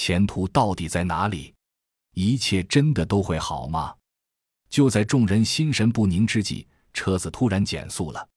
[0.00, 1.52] 前途到底在哪里？
[2.14, 3.92] 一切真的都会好吗？
[4.70, 8.28] 就在众人心神不宁之际，车子突然减速了，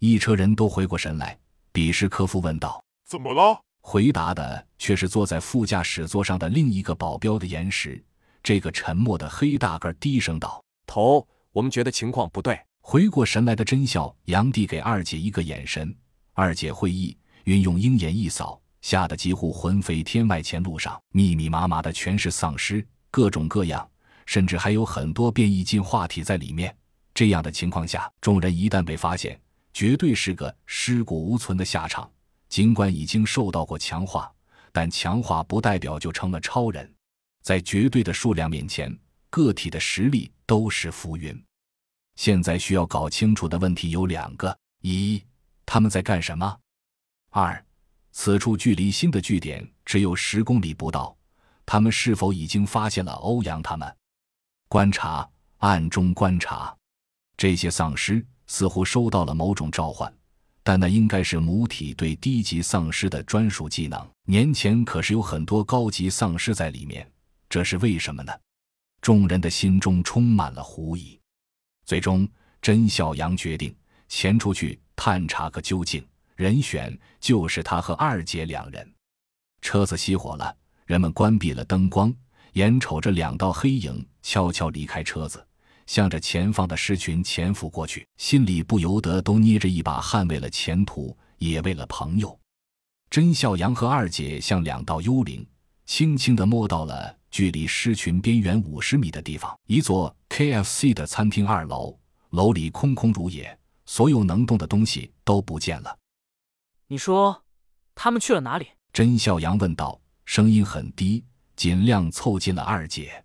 [0.00, 1.38] 一车人都回过神来。
[1.72, 8.04] 比什科夫问道：“怎么了？”回答的却是坐在副驾驶座上的另一个保镖的岩石。
[8.42, 15.96] 这个沉默的黑大个低声道：“头，我们觉得情况不对。”回过神来的真笑，杨递给二姐一个眼神，
[16.34, 20.42] 二姐会意，运用鹰眼一扫，吓得几乎魂飞天外。
[20.42, 23.88] 前路上密密麻麻的全是丧尸，各种各样，
[24.26, 26.74] 甚至还有很多变异进化体在里面。
[27.14, 29.40] 这样的情况下，众人一旦被发现，
[29.72, 32.10] 绝对是个尸骨无存的下场。
[32.48, 34.32] 尽管已经受到过强化，
[34.72, 36.90] 但强化不代表就成了超人。
[37.42, 38.96] 在绝对的数量面前，
[39.28, 41.44] 个体的实力都是浮云。
[42.16, 45.22] 现在需要搞清楚的问题有两个：一，
[45.66, 46.58] 他们在干什么；
[47.30, 47.64] 二，
[48.10, 51.16] 此处距离新的据点只有十公里不到，
[51.64, 53.96] 他们是否已经发现了欧阳他们？
[54.68, 55.28] 观察，
[55.58, 56.76] 暗中观察，
[57.36, 60.12] 这些丧尸似乎收到了某种召唤。
[60.62, 64.06] 但那应该是母体对低级丧尸的专属技能。
[64.24, 67.10] 年前可是有很多高级丧尸在里面，
[67.48, 68.32] 这是为什么呢？
[69.00, 71.18] 众人的心中充满了狐疑。
[71.86, 72.28] 最终，
[72.60, 73.74] 甄小阳决定
[74.10, 76.06] 前出去探查个究竟，
[76.38, 78.94] 人选就是他和二姐两人。
[79.60, 82.14] 车子熄火了，人们关闭了灯光，
[82.52, 85.44] 眼瞅着两道黑影悄悄离开车子。
[85.86, 92.38] 向着前方的狮群潜伏过去，心里不由得都捏着一把汗，为了前途，也为了朋友。
[93.10, 95.44] 甄孝阳和二姐像两道幽灵，
[95.86, 101.98] 轻轻地摸到了距离狮群边缘五十米的地方，一座 KFC 的餐厅二楼，
[102.30, 105.98] 楼里空空如也，所有能动的东西都不见了。
[106.90, 107.44] 你说，
[107.94, 108.66] 他们去了哪里？
[108.94, 111.22] 甄孝阳问道，声音很低，
[111.54, 113.22] 尽量凑近了二姐。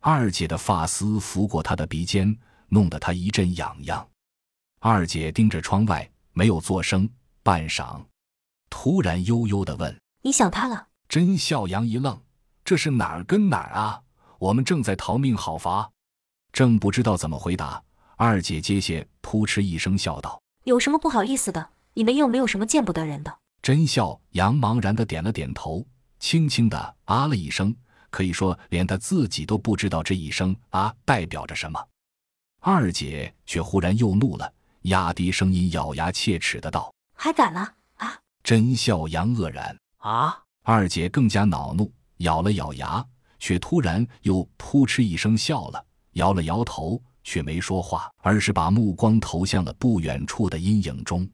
[0.00, 2.34] 二姐的发丝拂过他的鼻尖，
[2.68, 4.08] 弄得他一阵痒痒。
[4.80, 7.06] 二姐盯着窗外，没有作声。
[7.42, 8.02] 半晌，
[8.70, 9.94] 突然悠悠地问
[10.24, 12.18] ：“你想他了？”甄孝阳一愣
[12.64, 14.00] ：“这是哪儿跟哪儿啊？
[14.38, 15.90] 我们正在逃命好伐？”
[16.54, 17.84] 正不知道怎么回答，
[18.16, 21.68] 二姐接些扑哧一声笑道：“有什么不好意思的？
[21.94, 25.86] 你们又没有什么见不得人的。”甄笑阳茫然的点了点头，
[26.18, 27.74] 轻轻的啊了一声。
[28.10, 31.84] 可以说，连他自己都不知道这一声啊代表着什么。
[32.60, 34.52] 二姐却忽然又怒了，
[34.82, 40.38] 压低声音，咬牙切齿的道：“还敢了啊！”甄笑阳愕然啊！
[40.62, 43.04] 二姐更加恼怒，咬了咬牙，
[43.40, 51.28] 却突然又扑哧一声笑了，摇了摇头，却没说话，而是把目光投向了不远处的阴影中。